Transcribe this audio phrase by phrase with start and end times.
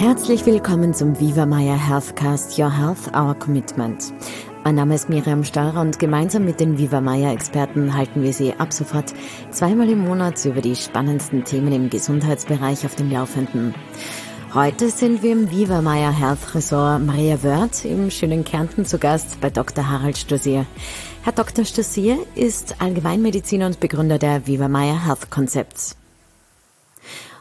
[0.00, 4.14] Herzlich willkommen zum Viva Maya Healthcast Your Health, Our Commitment.
[4.64, 8.54] Mein Name ist Miriam Steurer und gemeinsam mit den Viva Maya Experten halten wir Sie
[8.54, 9.12] ab sofort
[9.50, 13.74] zweimal im Monat über die spannendsten Themen im Gesundheitsbereich auf dem Laufenden.
[14.54, 19.38] Heute sind wir im Viva Maya Health Resort Maria Wörth im schönen Kärnten zu Gast
[19.42, 19.90] bei Dr.
[19.90, 20.64] Harald Stossier.
[21.24, 21.66] Herr Dr.
[21.66, 25.99] Stossier ist Allgemeinmediziner und Begründer der Viva Maya Health Concepts.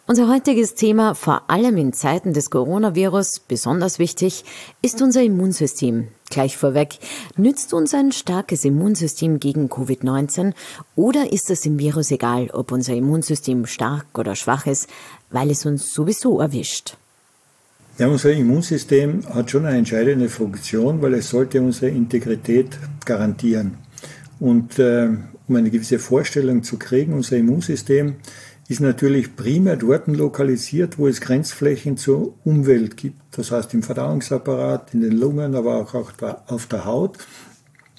[0.10, 4.44] Unser heutiges Thema, vor allem in Zeiten des Coronavirus, besonders wichtig,
[4.82, 6.08] ist unser Immunsystem.
[6.32, 6.98] Gleich vorweg,
[7.38, 10.54] nützt uns ein starkes Immunsystem gegen Covid-19
[10.96, 14.90] oder ist es dem Virus egal, ob unser Immunsystem stark oder schwach ist,
[15.30, 16.98] weil es uns sowieso erwischt?
[18.00, 23.78] Ja, unser Immunsystem hat schon eine entscheidende Funktion, weil es sollte unsere Integrität garantieren.
[24.40, 25.10] Und äh,
[25.50, 28.16] um eine gewisse Vorstellung zu kriegen, unser Immunsystem
[28.70, 33.20] ist natürlich primär dort lokalisiert, wo es Grenzflächen zur Umwelt gibt.
[33.32, 37.18] Das heißt im Verdauungsapparat, in den Lungen, aber auch auf der Haut.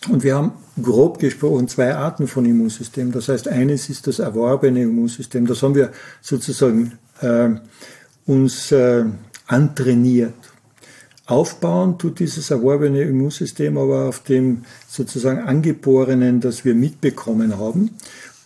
[0.09, 3.11] Und wir haben grob gesprochen zwei Arten von Immunsystem.
[3.11, 5.45] Das heißt, eines ist das erworbene Immunsystem.
[5.45, 5.91] Das haben wir
[6.23, 7.51] sozusagen äh,
[8.25, 9.05] uns äh,
[9.49, 10.35] antrainiert.
[11.27, 17.91] Aufbauen tut dieses erworbene Immunsystem aber auf dem sozusagen angeborenen, das wir mitbekommen haben.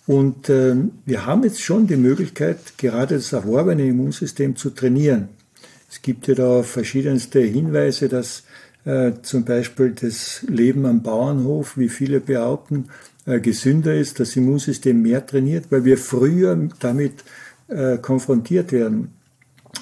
[0.06, 0.74] Und äh,
[1.06, 5.28] wir haben jetzt schon die Möglichkeit, gerade das erworbene Immunsystem zu trainieren.
[5.90, 8.44] Es gibt ja da verschiedenste Hinweise, dass
[8.84, 12.86] äh, zum Beispiel das Leben am Bauernhof, wie viele behaupten,
[13.26, 17.24] äh, gesünder ist, das Immunsystem mehr trainiert, weil wir früher damit
[17.68, 19.14] äh, konfrontiert werden.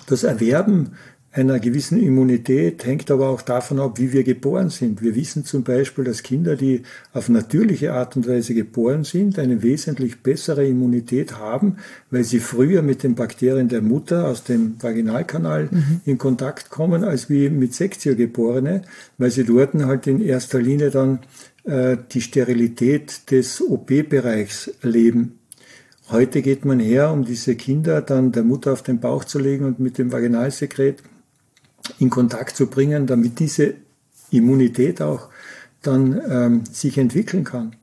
[0.06, 0.92] Das Erwerben
[1.34, 5.00] einer gewissen Immunität hängt aber auch davon ab, wie wir geboren sind.
[5.00, 6.82] Wir wissen zum Beispiel, dass Kinder, die
[7.14, 11.78] auf natürliche Art und Weise geboren sind, eine wesentlich bessere Immunität haben,
[12.10, 16.02] weil sie früher mit den Bakterien der Mutter aus dem Vaginalkanal mhm.
[16.04, 18.82] in Kontakt kommen, als wie mit Sektiergeborene,
[19.16, 21.20] weil sie dort halt in erster Linie dann
[21.64, 25.38] äh, die Sterilität des OP-Bereichs leben.
[26.10, 29.64] Heute geht man her, um diese Kinder dann der Mutter auf den Bauch zu legen
[29.64, 31.02] und mit dem Vaginalsekret
[31.98, 33.74] in Kontakt zu bringen, damit diese
[34.30, 35.28] Immunität auch
[35.82, 37.76] dann ähm, sich entwickeln kann.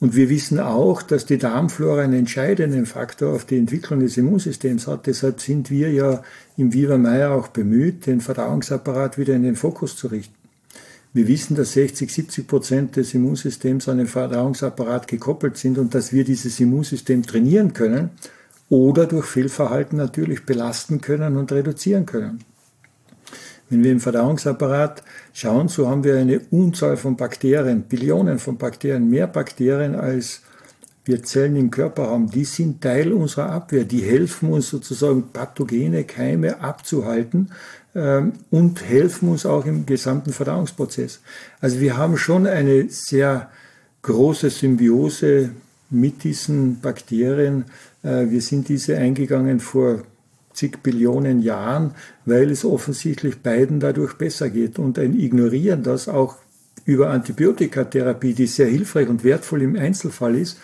[0.00, 4.86] Und wir wissen auch, dass die Darmflora einen entscheidenden Faktor auf die Entwicklung des Immunsystems
[4.86, 5.06] hat.
[5.06, 6.22] Deshalb sind wir ja
[6.56, 10.34] im Viva Meier auch bemüht, den Verdauungsapparat wieder in den Fokus zu richten.
[11.14, 16.12] Wir wissen, dass 60, 70 Prozent des Immunsystems an den Verdauungsapparat gekoppelt sind und dass
[16.12, 18.10] wir dieses Immunsystem trainieren können
[18.68, 22.40] oder durch Fehlverhalten natürlich belasten können und reduzieren können.
[23.70, 25.02] Wenn wir im Verdauungsapparat
[25.32, 30.42] schauen, so haben wir eine Unzahl von Bakterien, Billionen von Bakterien, mehr Bakterien als
[31.04, 33.84] wir Zellen im Körper haben, die sind Teil unserer Abwehr.
[33.84, 37.50] Die helfen uns sozusagen pathogene Keime abzuhalten
[37.94, 41.20] ähm, und helfen uns auch im gesamten Verdauungsprozess.
[41.60, 43.50] Also wir haben schon eine sehr
[44.02, 45.50] große Symbiose
[45.90, 47.66] mit diesen Bakterien.
[48.02, 50.02] Äh, wir sind diese eingegangen vor
[50.54, 51.94] zig Billionen Jahren,
[52.24, 54.78] weil es offensichtlich beiden dadurch besser geht.
[54.78, 56.36] Und ein Ignorieren, das auch
[56.84, 60.58] über Antibiotikatherapie, die sehr hilfreich und wertvoll im Einzelfall ist,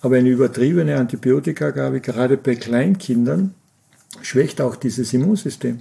[0.00, 3.54] aber eine übertriebene Antibiotikagabe, gerade bei Kleinkindern,
[4.20, 5.80] schwächt auch dieses Immunsystem.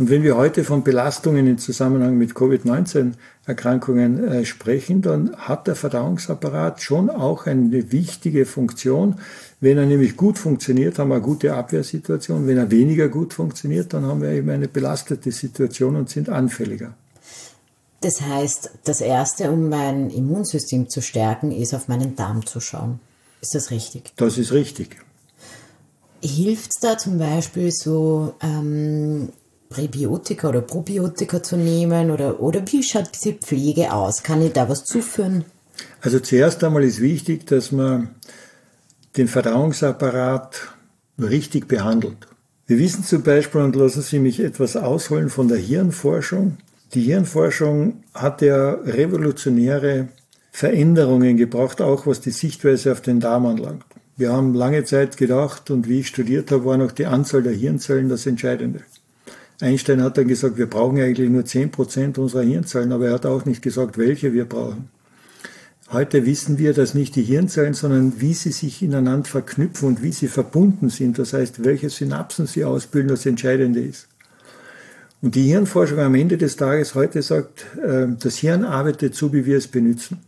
[0.00, 5.76] Und wenn wir heute von Belastungen im Zusammenhang mit Covid-19-Erkrankungen äh, sprechen, dann hat der
[5.76, 9.16] Verdauungsapparat schon auch eine wichtige Funktion.
[9.60, 12.46] Wenn er nämlich gut funktioniert, haben wir eine gute Abwehrsituation.
[12.46, 16.94] Wenn er weniger gut funktioniert, dann haben wir eben eine belastete Situation und sind anfälliger.
[18.00, 23.00] Das heißt, das Erste, um mein Immunsystem zu stärken, ist auf meinen Darm zu schauen.
[23.42, 24.12] Ist das richtig?
[24.16, 24.96] Das ist richtig.
[26.22, 29.28] Hilft es da zum Beispiel so ähm,
[29.70, 34.24] Präbiotika oder Probiotika zu nehmen oder, oder wie schaut diese Pflege aus?
[34.24, 35.44] Kann ich da was zuführen?
[36.00, 38.10] Also zuerst einmal ist wichtig, dass man
[39.16, 40.74] den Verdauungsapparat
[41.18, 42.26] richtig behandelt.
[42.66, 46.58] Wir wissen zum Beispiel, und lassen Sie mich etwas ausholen von der Hirnforschung.
[46.94, 50.08] Die Hirnforschung hat ja revolutionäre
[50.50, 53.84] Veränderungen gebracht, auch was die Sichtweise auf den Darm anlangt.
[54.16, 57.52] Wir haben lange Zeit gedacht, und wie ich studiert habe, war noch die Anzahl der
[57.52, 58.80] Hirnzellen das Entscheidende.
[59.60, 63.44] Einstein hat dann gesagt, wir brauchen eigentlich nur 10% unserer Hirnzellen, aber er hat auch
[63.44, 64.88] nicht gesagt, welche wir brauchen.
[65.92, 70.12] Heute wissen wir, dass nicht die Hirnzellen, sondern wie sie sich ineinander verknüpfen und wie
[70.12, 71.18] sie verbunden sind.
[71.18, 74.06] Das heißt, welche Synapsen sie ausbilden, das Entscheidende ist.
[75.20, 79.44] Und die Hirnforschung am Ende des Tages heute sagt, äh, das Hirn arbeitet so, wie
[79.44, 80.18] wir es benutzen.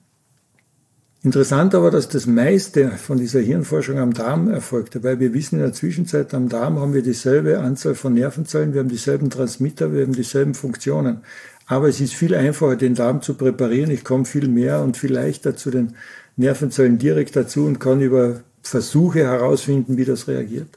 [1.25, 5.63] Interessant aber, dass das meiste von dieser Hirnforschung am Darm erfolgt, weil wir wissen in
[5.63, 10.03] der Zwischenzeit, am Darm haben wir dieselbe Anzahl von Nervenzellen, wir haben dieselben Transmitter, wir
[10.03, 11.19] haben dieselben Funktionen.
[11.67, 13.93] Aber es ist viel einfacher, den Darm zu präparieren.
[13.93, 15.95] Ich komme viel mehr und viel leichter zu den
[16.37, 20.69] Nervenzellen direkt dazu und kann über Versuche herausfinden, wie das reagiert.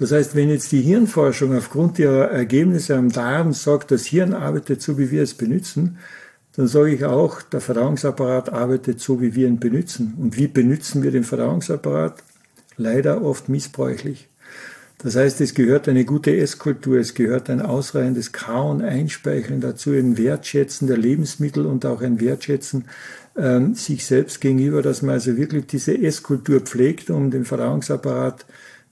[0.00, 4.82] Das heißt, wenn jetzt die Hirnforschung aufgrund ihrer Ergebnisse am Darm sagt, das Hirn arbeitet
[4.82, 5.98] so, wie wir es benutzen,
[6.60, 10.12] dann sage ich auch, der Verdauungsapparat arbeitet so, wie wir ihn benutzen.
[10.20, 12.22] Und wie benutzen wir den Verdauungsapparat?
[12.76, 14.28] Leider oft missbräuchlich.
[14.98, 20.18] Das heißt, es gehört eine gute Esskultur, es gehört ein ausreichendes Kauen, Einspeicheln dazu, ein
[20.18, 22.84] Wertschätzen der Lebensmittel und auch ein Wertschätzen
[23.36, 28.44] äh, sich selbst gegenüber, dass man also wirklich diese Esskultur pflegt, um den Verdauungsapparat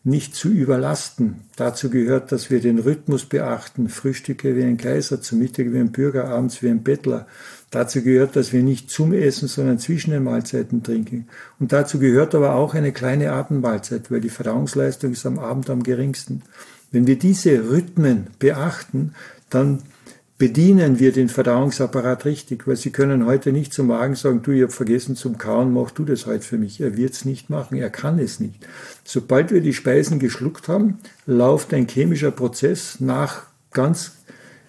[0.05, 1.41] nicht zu überlasten.
[1.56, 3.88] Dazu gehört, dass wir den Rhythmus beachten.
[3.88, 7.26] Frühstücke wie ein Kaiser, zum Mittag wie ein Bürger, abends wie ein Bettler.
[7.70, 11.29] Dazu gehört, dass wir nicht zum Essen, sondern zwischen den Mahlzeiten trinken.
[11.61, 15.82] Und dazu gehört aber auch eine kleine Abendmahlzeit, weil die Verdauungsleistung ist am Abend am
[15.82, 16.43] geringsten.
[16.91, 19.12] Wenn wir diese Rhythmen beachten,
[19.50, 19.82] dann
[20.38, 24.62] bedienen wir den Verdauungsapparat richtig, weil Sie können heute nicht zum Magen sagen, du, ich
[24.62, 26.81] habe vergessen zum Kauen, mach du das heute für mich.
[26.81, 28.67] Er wird es nicht machen, er kann es nicht.
[29.05, 33.43] Sobald wir die Speisen geschluckt haben, läuft ein chemischer Prozess nach
[33.73, 34.12] ganz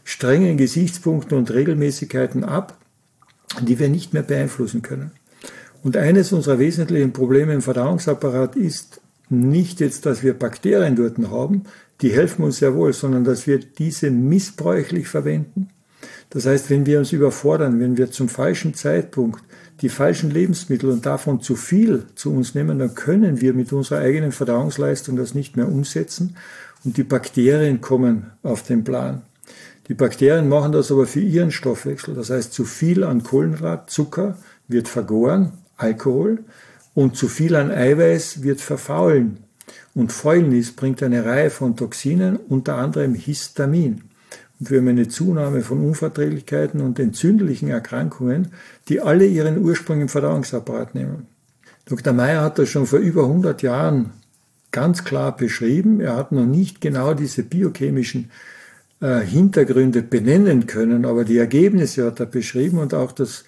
[0.03, 2.78] strengen Gesichtspunkten und Regelmäßigkeiten ab,
[3.61, 5.11] die wir nicht mehr beeinflussen können.
[5.83, 11.63] Und eines unserer wesentlichen Probleme im Verdauungsapparat ist nicht jetzt, dass wir Bakterien dort haben,
[12.01, 15.69] die helfen uns sehr wohl, sondern dass wir diese missbräuchlich verwenden.
[16.29, 19.43] Das heißt, wenn wir uns überfordern, wenn wir zum falschen Zeitpunkt
[19.81, 23.99] die falschen Lebensmittel und davon zu viel zu uns nehmen, dann können wir mit unserer
[23.99, 26.35] eigenen Verdauungsleistung das nicht mehr umsetzen
[26.83, 29.21] und die Bakterien kommen auf den Plan.
[29.89, 32.13] Die Bakterien machen das aber für ihren Stoffwechsel.
[32.13, 34.37] Das heißt, zu viel an Kohlenhydrat, Zucker
[34.67, 36.43] wird vergoren, Alkohol,
[36.93, 39.39] und zu viel an Eiweiß wird verfaulen.
[39.95, 44.03] Und Fäulnis bringt eine Reihe von Toxinen, unter anderem Histamin.
[44.59, 48.49] Und wir haben eine Zunahme von Unverträglichkeiten und entzündlichen Erkrankungen,
[48.89, 51.25] die alle ihren Ursprung im Verdauungsapparat nehmen.
[51.85, 52.13] Dr.
[52.13, 54.11] Meyer hat das schon vor über 100 Jahren
[54.71, 55.99] ganz klar beschrieben.
[55.99, 58.29] Er hat noch nicht genau diese biochemischen
[59.01, 63.45] äh, Hintergründe benennen können, aber die Ergebnisse hat er beschrieben und auch das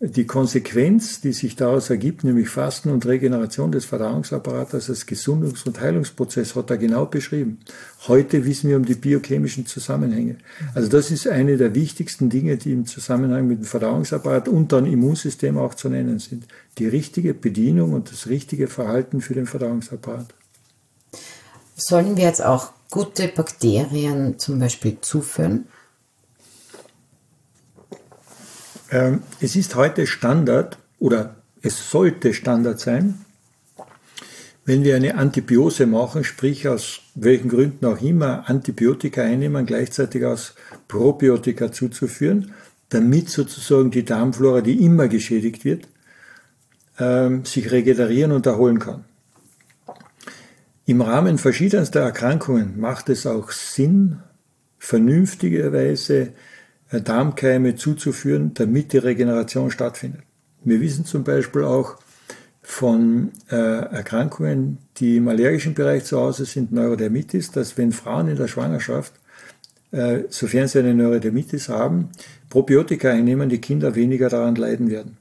[0.00, 5.80] die Konsequenz, die sich daraus ergibt, nämlich Fasten und Regeneration des Verdauungsapparates als Gesundungs- und
[5.80, 7.60] Heilungsprozess, hat er genau beschrieben.
[8.08, 10.36] Heute wissen wir um die biochemischen Zusammenhänge.
[10.74, 14.86] Also das ist eine der wichtigsten Dinge, die im Zusammenhang mit dem Verdauungsapparat und dann
[14.86, 16.46] Immunsystem auch zu nennen sind.
[16.78, 20.34] Die richtige Bedienung und das richtige Verhalten für den Verdauungsapparat.
[21.76, 25.66] Sollen wir jetzt auch gute Bakterien zum Beispiel zuführen?
[28.88, 33.24] Ähm, es ist heute Standard oder es sollte Standard sein,
[34.64, 40.54] wenn wir eine Antibiose machen, sprich aus welchen Gründen auch immer Antibiotika einnehmen, gleichzeitig aus
[40.86, 42.52] Probiotika zuzuführen,
[42.90, 45.88] damit sozusagen die Darmflora, die immer geschädigt wird,
[47.00, 49.04] ähm, sich regenerieren und erholen kann.
[50.86, 54.18] Im Rahmen verschiedenster Erkrankungen macht es auch Sinn,
[54.78, 56.34] vernünftigerweise
[56.90, 60.20] äh, Darmkeime zuzuführen, damit die Regeneration stattfindet.
[60.62, 61.96] Wir wissen zum Beispiel auch
[62.60, 68.36] von äh, Erkrankungen, die im allergischen Bereich zu Hause sind, Neurodermitis, dass wenn Frauen in
[68.36, 69.14] der Schwangerschaft,
[69.90, 72.10] äh, sofern sie eine Neurodermitis haben,
[72.50, 75.16] Probiotika einnehmen, die Kinder weniger daran leiden werden.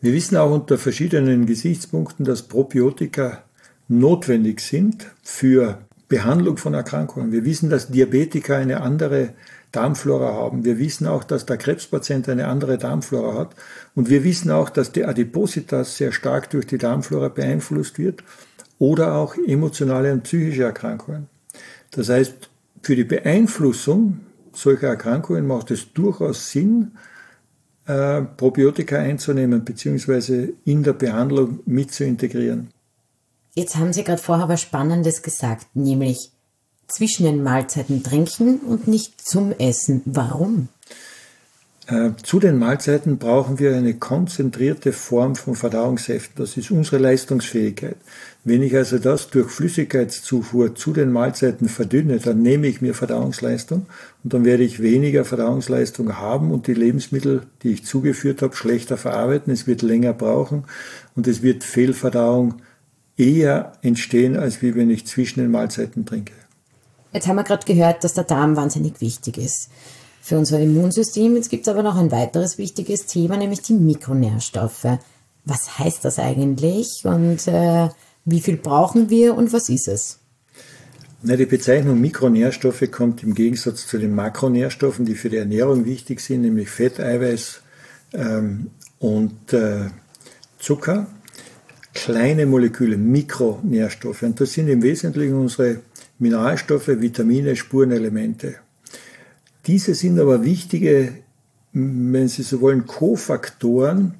[0.00, 3.42] Wir wissen auch unter verschiedenen Gesichtspunkten, dass Probiotika
[3.88, 5.78] notwendig sind für
[6.08, 7.32] Behandlung von Erkrankungen.
[7.32, 9.34] Wir wissen, dass Diabetika eine andere
[9.72, 10.64] Darmflora haben.
[10.64, 13.54] Wir wissen auch, dass der Krebspatient eine andere Darmflora hat.
[13.94, 18.24] Und wir wissen auch, dass die Adipositas sehr stark durch die Darmflora beeinflusst wird
[18.78, 21.26] oder auch emotionale und psychische Erkrankungen.
[21.90, 22.50] Das heißt,
[22.82, 24.20] für die Beeinflussung
[24.52, 26.92] solcher Erkrankungen macht es durchaus Sinn,
[27.86, 30.52] äh, Probiotika einzunehmen bzw.
[30.64, 32.68] in der Behandlung mit zu integrieren.
[33.58, 36.30] Jetzt haben Sie gerade vorher was Spannendes gesagt, nämlich
[36.86, 40.00] zwischen den Mahlzeiten trinken und nicht zum Essen.
[40.04, 40.68] Warum?
[41.88, 46.36] Äh, zu den Mahlzeiten brauchen wir eine konzentrierte Form von Verdauungssäften.
[46.36, 47.96] Das ist unsere Leistungsfähigkeit.
[48.44, 53.86] Wenn ich also das durch Flüssigkeitszufuhr zu den Mahlzeiten verdünne, dann nehme ich mir Verdauungsleistung
[54.22, 58.96] und dann werde ich weniger Verdauungsleistung haben und die Lebensmittel, die ich zugeführt habe, schlechter
[58.96, 59.52] verarbeiten.
[59.52, 60.62] Es wird länger brauchen
[61.16, 62.62] und es wird Fehlverdauung
[63.18, 66.32] eher entstehen, als wie wenn ich zwischen den Mahlzeiten trinke.
[67.12, 69.70] Jetzt haben wir gerade gehört, dass der Darm wahnsinnig wichtig ist
[70.22, 71.36] für unser Immunsystem.
[71.36, 74.98] Jetzt gibt es aber noch ein weiteres wichtiges Thema, nämlich die Mikronährstoffe.
[75.44, 77.88] Was heißt das eigentlich und äh,
[78.26, 80.18] wie viel brauchen wir und was ist es?
[81.22, 86.20] Na, die Bezeichnung Mikronährstoffe kommt im Gegensatz zu den Makronährstoffen, die für die Ernährung wichtig
[86.20, 87.62] sind, nämlich Fett, Eiweiß
[88.12, 89.88] ähm, und äh,
[90.58, 91.06] Zucker.
[91.94, 94.22] Kleine Moleküle, Mikronährstoffe.
[94.22, 95.80] Und das sind im Wesentlichen unsere
[96.18, 98.56] Mineralstoffe, Vitamine, Spurenelemente.
[99.66, 101.12] Diese sind aber wichtige,
[101.72, 104.14] wenn Sie so wollen, Kofaktoren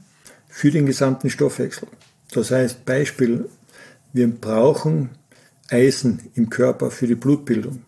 [0.48, 1.88] für den gesamten Stoffwechsel.
[2.32, 3.48] Das heißt, Beispiel,
[4.12, 5.10] wir brauchen
[5.70, 7.82] Eisen im Körper für die Blutbildung.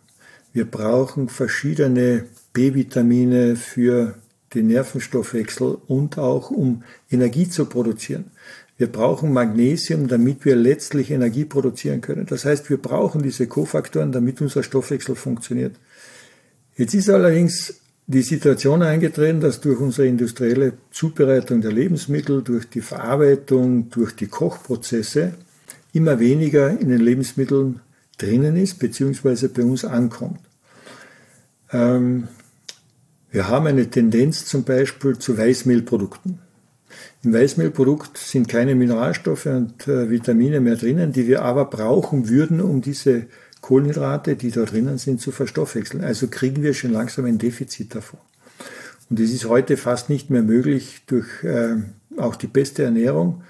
[0.53, 4.17] Wir brauchen verschiedene B-Vitamine für
[4.55, 8.33] den Nervenstoffwechsel und auch um Energie zu produzieren.
[8.81, 12.25] Wir brauchen Magnesium, damit wir letztlich Energie produzieren können.
[12.25, 15.77] Das heißt, wir brauchen diese Kofaktoren, damit unser Stoffwechsel funktioniert.
[16.77, 17.75] Jetzt ist allerdings
[18.07, 24.29] die Situation eingetreten, dass durch unsere industrielle Zubereitung der Lebensmittel, durch die Verarbeitung, durch die
[24.29, 25.35] Kochprozesse
[25.93, 27.81] immer weniger in den Lebensmitteln
[28.17, 30.41] drinnen ist, beziehungsweise bei uns ankommt.
[31.71, 32.29] Ähm,
[33.31, 36.39] wir haben eine Tendenz zum Beispiel zu Weißmehlprodukten.
[37.23, 42.61] Im Weißmehlprodukt sind keine Mineralstoffe und äh, Vitamine mehr drinnen, die wir aber brauchen würden,
[42.61, 43.27] um diese
[43.61, 46.03] Kohlenhydrate, die da drinnen sind, zu verstoffwechseln.
[46.03, 48.21] Also kriegen wir schon langsam ein Defizit davon.
[49.11, 51.77] Und es ist heute fast nicht mehr möglich durch äh,
[52.17, 53.43] auch die beste Ernährung,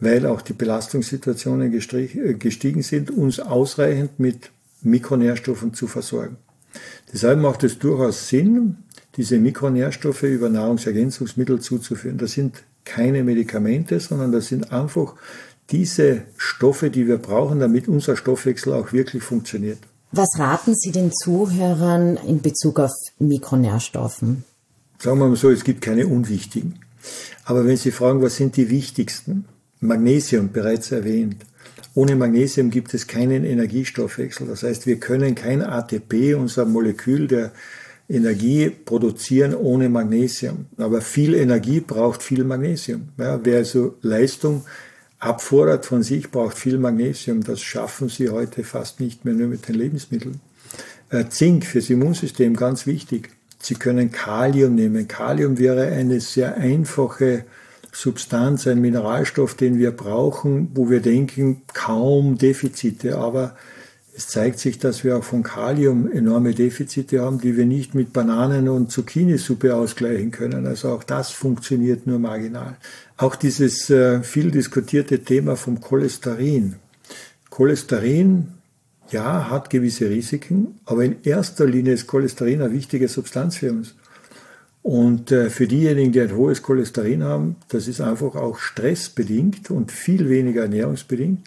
[0.00, 4.50] weil auch die Belastungssituationen äh, gestiegen sind, uns ausreichend mit
[4.82, 6.36] Mikronährstoffen zu versorgen.
[7.12, 8.78] Deshalb macht es durchaus Sinn,
[9.16, 12.18] diese Mikronährstoffe über Nahrungsergänzungsmittel zuzuführen.
[12.18, 15.14] Das sind keine Medikamente, sondern das sind einfach
[15.70, 19.78] diese Stoffe, die wir brauchen, damit unser Stoffwechsel auch wirklich funktioniert.
[20.12, 24.44] Was raten Sie den Zuhörern in Bezug auf Mikronährstoffen?
[24.98, 26.80] Sagen wir mal so, es gibt keine unwichtigen.
[27.44, 29.46] Aber wenn Sie fragen, was sind die wichtigsten?
[29.80, 31.36] Magnesium bereits erwähnt.
[31.94, 34.46] Ohne Magnesium gibt es keinen Energiestoffwechsel.
[34.46, 37.52] Das heißt, wir können kein ATP, unser Molekül der
[38.08, 40.66] Energie produzieren ohne Magnesium.
[40.76, 43.08] Aber viel Energie braucht viel Magnesium.
[43.18, 44.64] Ja, wer also Leistung
[45.18, 47.44] abfordert von sich, braucht viel Magnesium.
[47.44, 50.40] Das schaffen sie heute fast nicht mehr nur mit den Lebensmitteln.
[51.10, 53.30] Äh, Zink fürs Immunsystem ganz wichtig.
[53.60, 55.06] Sie können Kalium nehmen.
[55.06, 57.44] Kalium wäre eine sehr einfache
[57.92, 63.18] Substanz, ein Mineralstoff, den wir brauchen, wo wir denken, kaum Defizite.
[63.18, 63.54] Aber
[64.14, 68.12] es zeigt sich, dass wir auch von Kalium enorme Defizite haben, die wir nicht mit
[68.12, 70.66] Bananen- und Zucchinisuppe ausgleichen können.
[70.66, 72.76] Also auch das funktioniert nur marginal.
[73.16, 76.76] Auch dieses äh, viel diskutierte Thema vom Cholesterin.
[77.48, 78.48] Cholesterin,
[79.10, 83.94] ja, hat gewisse Risiken, aber in erster Linie ist Cholesterin eine wichtige Substanz für uns.
[84.82, 89.92] Und äh, für diejenigen, die ein hohes Cholesterin haben, das ist einfach auch stressbedingt und
[89.92, 91.46] viel weniger ernährungsbedingt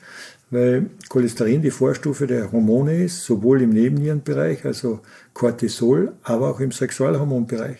[0.55, 5.01] weil Cholesterin die Vorstufe der Hormone ist, sowohl im Nebennierenbereich, also
[5.33, 7.77] Cortisol, aber auch im Sexualhormonbereich.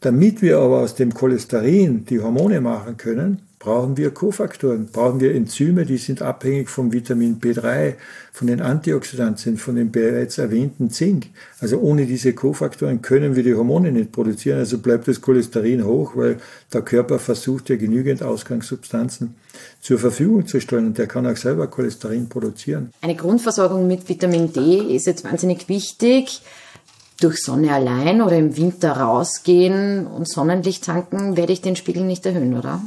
[0.00, 5.34] Damit wir aber aus dem Cholesterin die Hormone machen können, brauchen wir Kofaktoren, brauchen wir
[5.34, 7.94] Enzyme, die sind abhängig vom Vitamin B3,
[8.30, 11.28] von den Antioxidantien, von dem bereits erwähnten Zink.
[11.60, 16.14] Also ohne diese Kofaktoren können wir die Hormone nicht produzieren, also bleibt das Cholesterin hoch,
[16.14, 16.36] weil
[16.74, 19.34] der Körper versucht ja genügend Ausgangssubstanzen
[19.80, 22.92] zur Verfügung zu stellen und der kann auch selber Cholesterin produzieren.
[23.00, 26.42] Eine Grundversorgung mit Vitamin D ist jetzt wahnsinnig wichtig
[27.18, 32.26] durch Sonne allein oder im Winter rausgehen und Sonnenlicht tanken, werde ich den Spiegel nicht
[32.26, 32.82] erhöhen, oder?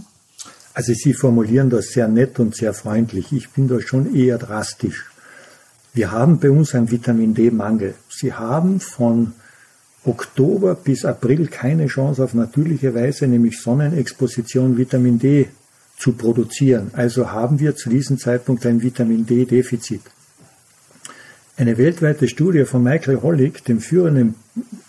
[0.77, 3.31] Also Sie formulieren das sehr nett und sehr freundlich.
[3.31, 5.09] Ich bin da schon eher drastisch.
[5.95, 7.95] Wir haben bei uns einen Vitamin D-Mangel.
[8.09, 9.33] Sie haben von
[10.05, 15.47] Oktober bis April keine Chance auf natürliche Weise, nämlich Sonnenexposition Vitamin D
[15.97, 16.91] zu produzieren.
[16.93, 20.03] Also haben wir zu diesem Zeitpunkt ein Vitamin D-Defizit.
[21.55, 24.35] Eine weltweite Studie von Michael Hollig, dem führenden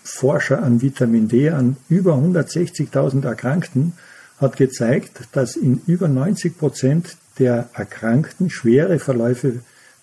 [0.03, 3.93] Forscher an Vitamin D, an über 160.000 Erkrankten,
[4.39, 9.59] hat gezeigt, dass in über 90 Prozent der Erkrankten schwere Verläufe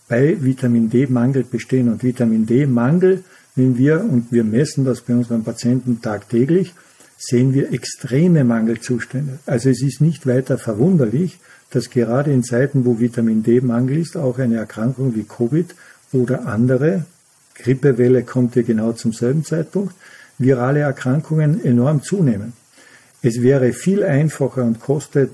[0.08, 1.88] bei Vitamin D-Mangel bestehen.
[1.88, 3.24] Und Vitamin D-Mangel,
[3.54, 6.74] wenn wir, und wir messen das bei unseren Patienten tagtäglich,
[7.18, 9.38] sehen wir extreme Mangelzustände.
[9.46, 11.38] Also es ist nicht weiter verwunderlich,
[11.70, 15.74] dass gerade in Zeiten, wo Vitamin D-Mangel ist, auch eine Erkrankung wie Covid
[16.12, 17.06] oder andere,
[17.54, 19.94] Grippewelle kommt ja genau zum selben Zeitpunkt,
[20.38, 22.52] virale Erkrankungen enorm zunehmen.
[23.26, 25.32] Es wäre viel einfacher und kostet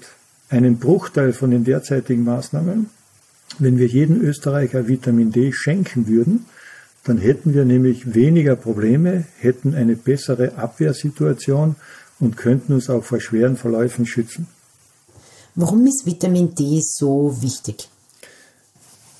[0.48, 2.88] einen Bruchteil von den derzeitigen Maßnahmen,
[3.58, 6.46] wenn wir jedem Österreicher Vitamin D schenken würden,
[7.04, 11.76] dann hätten wir nämlich weniger Probleme, hätten eine bessere Abwehrsituation
[12.18, 14.46] und könnten uns auch vor schweren Verläufen schützen.
[15.54, 17.90] Warum ist Vitamin D so wichtig?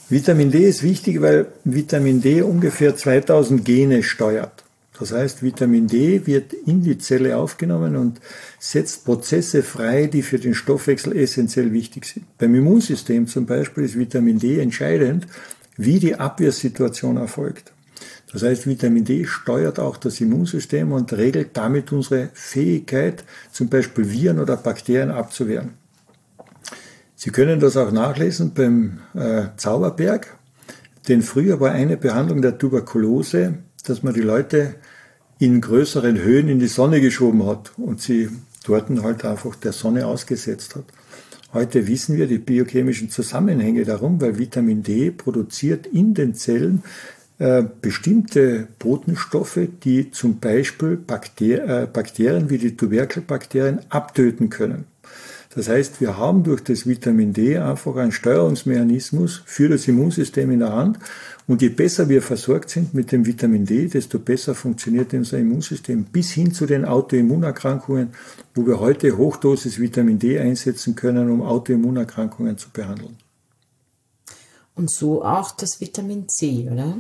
[0.09, 4.62] Vitamin D ist wichtig, weil Vitamin D ungefähr 2000 Gene steuert.
[4.99, 8.20] Das heißt, Vitamin D wird in die Zelle aufgenommen und
[8.58, 12.26] setzt Prozesse frei, die für den Stoffwechsel essentiell wichtig sind.
[12.38, 15.26] Beim Immunsystem zum Beispiel ist Vitamin D entscheidend,
[15.76, 17.72] wie die Abwehrsituation erfolgt.
[18.32, 24.11] Das heißt, Vitamin D steuert auch das Immunsystem und regelt damit unsere Fähigkeit, zum Beispiel
[24.11, 25.75] Viren oder Bakterien abzuwehren.
[27.14, 30.38] Sie können das auch nachlesen beim äh, Zauberberg,
[31.08, 34.75] denn früher war eine Behandlung der Tuberkulose, dass man die Leute
[35.39, 38.31] in größeren Höhen in die Sonne geschoben hat und sie
[38.65, 40.85] dort halt einfach der Sonne ausgesetzt hat.
[41.53, 46.83] Heute wissen wir die biochemischen Zusammenhänge darum, weil Vitamin D produziert in den Zellen
[47.39, 54.85] äh, bestimmte Botenstoffe, die zum Beispiel Bakter äh, Bakterien wie die Tuberkelbakterien abtöten können.
[55.54, 60.61] Das heißt, wir haben durch das Vitamin D einfach einen Steuerungsmechanismus für das Immunsystem in
[60.61, 60.99] der Hand.
[61.47, 66.04] Und je besser wir versorgt sind mit dem Vitamin D, desto besser funktioniert unser Immunsystem
[66.04, 68.14] bis hin zu den Autoimmunerkrankungen,
[68.54, 73.18] wo wir heute Hochdosis Vitamin D einsetzen können, um Autoimmunerkrankungen zu behandeln.
[74.75, 76.97] Und so auch das Vitamin C, oder?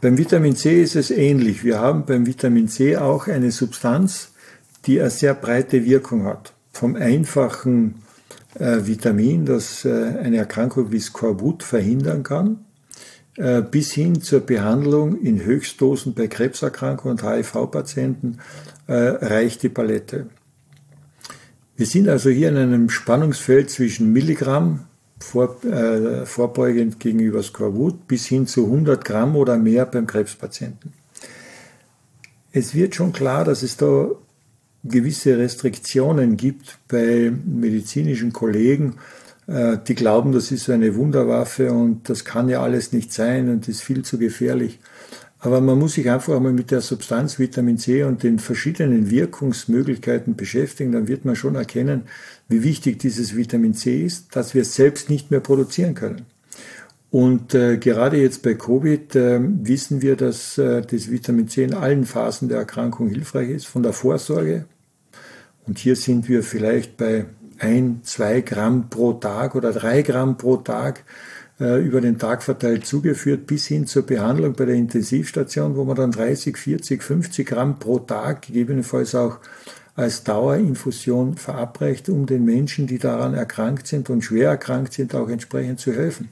[0.00, 1.64] Beim Vitamin C ist es ähnlich.
[1.64, 4.28] Wir haben beim Vitamin C auch eine Substanz,
[4.84, 8.02] die eine sehr breite Wirkung hat vom einfachen
[8.54, 9.90] äh, Vitamin, das äh,
[10.22, 12.64] eine Erkrankung wie Skorbut verhindern kann,
[13.36, 18.38] äh, bis hin zur Behandlung in Höchstdosen bei Krebserkrankungen und HIV-Patienten
[18.86, 20.26] äh, reicht die Palette.
[21.76, 24.86] Wir sind also hier in einem Spannungsfeld zwischen Milligramm
[25.18, 30.92] vor, äh, vorbeugend gegenüber Skorbut bis hin zu 100 Gramm oder mehr beim Krebspatienten.
[32.52, 34.08] Es wird schon klar, dass es da
[34.88, 38.96] gewisse Restriktionen gibt bei medizinischen Kollegen,
[39.46, 43.48] äh, die glauben, das ist so eine Wunderwaffe und das kann ja alles nicht sein
[43.48, 44.78] und ist viel zu gefährlich.
[45.38, 50.34] Aber man muss sich einfach einmal mit der Substanz Vitamin C und den verschiedenen Wirkungsmöglichkeiten
[50.34, 52.02] beschäftigen, dann wird man schon erkennen,
[52.48, 56.26] wie wichtig dieses Vitamin C ist, dass wir es selbst nicht mehr produzieren können.
[57.10, 61.74] Und äh, gerade jetzt bei Covid äh, wissen wir, dass äh, das Vitamin C in
[61.74, 64.64] allen Phasen der Erkrankung hilfreich ist, von der Vorsorge
[65.66, 67.26] und hier sind wir vielleicht bei
[67.58, 71.04] ein, zwei Gramm pro Tag oder drei Gramm pro Tag
[71.58, 75.96] äh, über den Tag verteilt zugeführt, bis hin zur Behandlung bei der Intensivstation, wo man
[75.96, 79.38] dann 30, 40, 50 Gramm pro Tag, gegebenenfalls auch
[79.94, 85.30] als Dauerinfusion verabreicht, um den Menschen, die daran erkrankt sind und schwer erkrankt sind, auch
[85.30, 86.28] entsprechend zu helfen.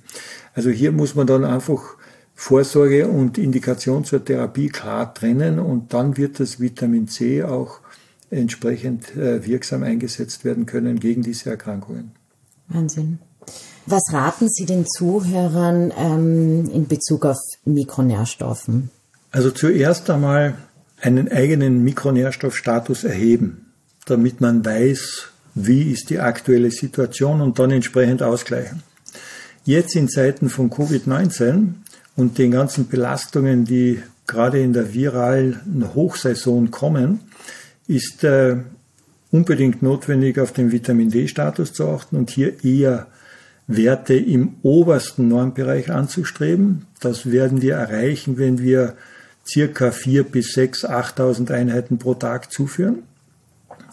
[0.52, 1.96] Also hier muss man dann einfach
[2.34, 7.80] Vorsorge und Indikation zur Therapie klar trennen und dann wird das Vitamin C auch
[8.34, 12.12] entsprechend äh, wirksam eingesetzt werden können gegen diese Erkrankungen.
[12.68, 13.18] Wahnsinn.
[13.86, 18.90] Was raten Sie den Zuhörern ähm, in Bezug auf Mikronährstoffen?
[19.30, 20.54] Also zuerst einmal
[21.00, 23.72] einen eigenen Mikronährstoffstatus erheben,
[24.06, 28.82] damit man weiß, wie ist die aktuelle Situation und dann entsprechend ausgleichen.
[29.64, 31.74] Jetzt in Zeiten von Covid-19
[32.16, 37.20] und den ganzen Belastungen, die gerade in der viralen Hochsaison kommen,
[37.86, 38.56] ist äh,
[39.30, 43.08] unbedingt notwendig, auf den Vitamin D-Status zu achten und hier eher
[43.66, 46.86] Werte im obersten Normbereich anzustreben.
[47.00, 48.94] Das werden wir erreichen, wenn wir
[49.46, 53.02] circa vier bis sechs, 8.000 Einheiten pro Tag zuführen.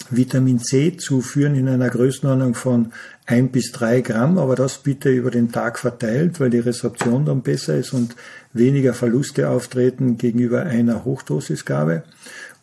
[0.10, 2.92] Vitamin C zuführen in einer Größenordnung von
[3.26, 7.42] ein bis drei Gramm, aber das bitte über den Tag verteilt, weil die Resorption dann
[7.42, 8.16] besser ist und
[8.52, 12.04] weniger Verluste auftreten gegenüber einer Hochdosisgabe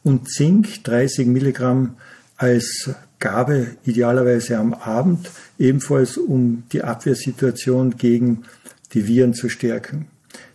[0.08, 1.96] und Zink 30 Milligramm
[2.38, 8.44] als Gabe idealerweise am Abend, ebenfalls um die Abwehrsituation gegen
[8.94, 10.06] die Viren zu stärken.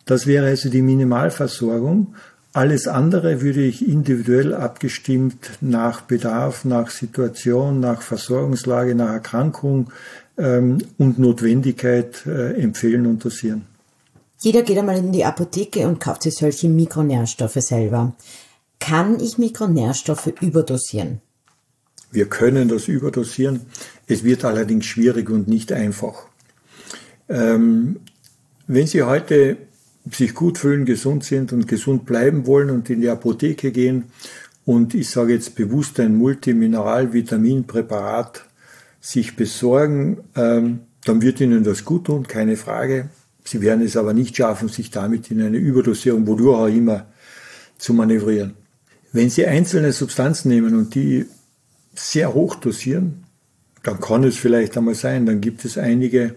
[0.06, 2.16] Das wäre also die Minimalversorgung.
[2.52, 9.92] Alles andere würde ich individuell abgestimmt nach Bedarf, nach Situation, nach Versorgungslage, nach Erkrankung
[10.38, 13.66] ähm, und Notwendigkeit äh, empfehlen und dosieren.
[14.40, 18.14] Jeder geht einmal in die Apotheke und kauft sich solche Mikronährstoffe selber.
[18.84, 21.22] Kann ich Mikronährstoffe überdosieren?
[22.12, 23.62] Wir können das überdosieren.
[24.08, 26.26] Es wird allerdings schwierig und nicht einfach.
[27.30, 28.02] Ähm,
[28.68, 29.56] wenn Sie heute
[30.12, 34.12] sich gut fühlen, gesund sind und gesund bleiben wollen und in die Apotheke gehen
[34.66, 38.44] und ich sage jetzt bewusst ein Multimineral-Vitaminpräparat
[39.00, 43.08] sich besorgen, ähm, dann wird Ihnen das gut tun, keine Frage.
[43.46, 47.06] Sie werden es aber nicht schaffen, sich damit in eine Überdosierung, wodurch auch immer,
[47.78, 48.56] zu manövrieren.
[49.14, 51.28] Wenn Sie einzelne Substanzen nehmen und die
[51.94, 53.24] sehr hoch dosieren,
[53.84, 56.36] dann kann es vielleicht einmal sein, dann gibt es einige,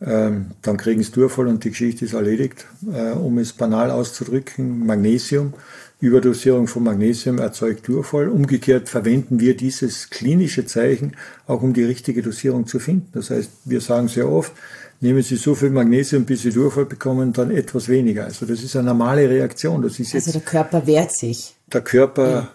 [0.00, 2.66] ähm, dann kriegen es Durchfall und die Geschichte ist erledigt.
[2.92, 5.54] Äh, um es banal auszudrücken, Magnesium,
[5.98, 8.28] Überdosierung von Magnesium erzeugt Durchfall.
[8.28, 11.16] Umgekehrt verwenden wir dieses klinische Zeichen
[11.48, 13.08] auch, um die richtige Dosierung zu finden.
[13.14, 14.52] Das heißt, wir sagen sehr oft,
[15.00, 18.24] nehmen Sie so viel Magnesium, bis Sie Durchfall bekommen, dann etwas weniger.
[18.24, 19.82] Also das ist eine normale Reaktion.
[19.82, 21.54] Das ist also der Körper wehrt sich.
[21.72, 22.50] Der Körper ja.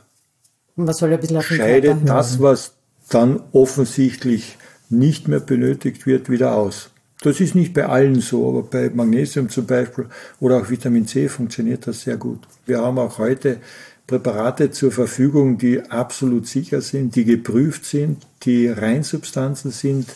[0.77, 2.73] Was soll ein bisschen auf den scheidet Körper das, was
[3.09, 4.57] dann offensichtlich
[4.89, 6.89] nicht mehr benötigt wird, wieder aus.
[7.21, 10.07] Das ist nicht bei allen so, aber bei Magnesium zum Beispiel
[10.39, 12.39] oder auch Vitamin C funktioniert das sehr gut.
[12.65, 13.57] Wir haben auch heute
[14.07, 20.07] Präparate zur Verfügung, die absolut sicher sind, die geprüft sind, die Reinsubstanzen sind.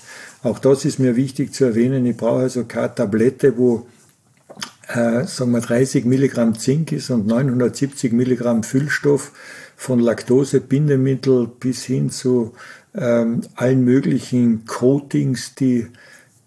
[0.44, 2.06] Auch das ist mir wichtig zu erwähnen.
[2.06, 3.88] Ich brauche also keine Tablette, wo
[4.88, 9.32] äh, sagen wir 30 Milligramm Zink ist und 970 Milligramm Füllstoff
[9.76, 12.54] von Laktose, Bindemittel bis hin zu
[12.94, 15.88] ähm, allen möglichen Coatings, die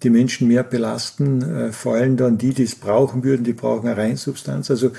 [0.03, 3.89] die Menschen mehr belasten, äh, vor allem dann die, die es brauchen würden, die brauchen
[3.89, 4.71] eine Reinsubstanz.
[4.71, 4.93] Also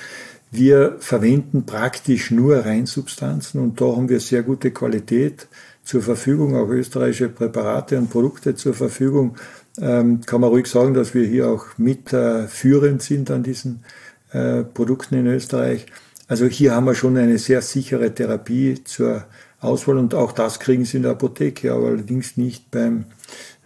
[0.51, 5.47] wir verwenden praktisch nur Reinsubstanzen und da haben wir sehr gute Qualität
[5.83, 9.35] zur Verfügung, auch österreichische Präparate und Produkte zur Verfügung.
[9.79, 13.83] Ähm, kann man ruhig sagen, dass wir hier auch mit äh, sind an diesen
[14.31, 15.85] äh, Produkten in Österreich.
[16.27, 19.25] Also hier haben wir schon eine sehr sichere Therapie zur
[19.59, 23.05] Auswahl und auch das kriegen Sie in der Apotheke, aber allerdings nicht beim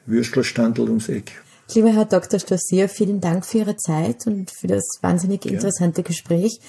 [0.06, 1.43] Würstelstandel ums Eck.
[1.74, 2.40] Lieber Herr Dr.
[2.40, 6.08] Stossier, vielen Dank für Ihre Zeit und für das wahnsinnig interessante ja.
[6.08, 6.60] Gespräch.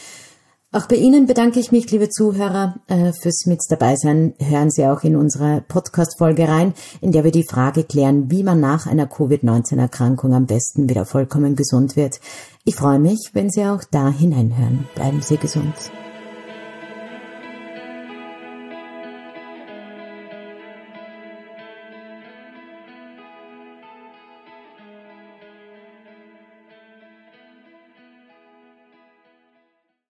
[0.75, 4.35] Auch bei Ihnen bedanke ich mich, liebe Zuhörer, äh, fürs mit dabei sein.
[4.41, 8.59] Hören Sie auch in unsere Podcast-Folge rein, in der wir die Frage klären, wie man
[8.59, 12.19] nach einer Covid-19-Erkrankung am besten wieder vollkommen gesund wird.
[12.65, 14.89] Ich freue mich, wenn Sie auch da hineinhören.
[14.97, 15.75] Bleiben Sie gesund.